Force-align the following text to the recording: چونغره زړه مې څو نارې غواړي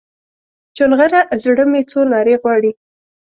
چونغره 0.75 1.21
زړه 1.43 1.63
مې 1.71 1.81
څو 1.91 1.99
نارې 2.11 2.35
غواړي 2.41 2.71